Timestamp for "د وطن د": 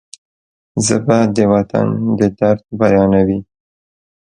1.35-2.21